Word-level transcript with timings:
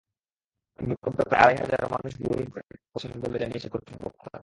ভূমিকম্পে 0.79 1.23
প্রায় 1.29 1.41
আড়াই 1.43 1.57
হাজার 1.61 1.81
মানুষ 1.93 2.11
গৃহহীন 2.19 2.47
হয়ে 2.53 2.63
পড়েছেন 2.83 3.11
বলে 3.23 3.37
জানিয়েছে 3.39 3.67
কর্তৃপক্ষ। 3.73 4.21